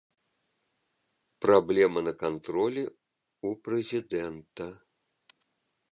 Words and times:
Праблема 1.47 1.99
на 2.07 2.13
кантролі 2.23 2.83
ў 2.87 3.49
прэзідэнта. 3.69 4.65